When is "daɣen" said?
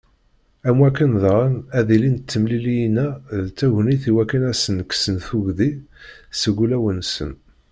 1.21-1.55